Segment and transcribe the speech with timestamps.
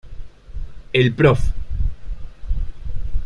[0.93, 1.41] El prof.